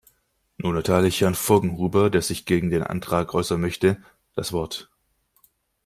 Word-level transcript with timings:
Nun 0.57 0.75
erteile 0.75 1.05
ich 1.07 1.21
Herrn 1.21 1.35
Voggenhuber, 1.35 2.09
der 2.09 2.23
sich 2.23 2.47
gegen 2.47 2.71
den 2.71 2.81
Antrag 2.81 3.35
äußern 3.35 3.61
möchte, 3.61 4.01
das 4.33 4.51
Wort. 4.51 4.89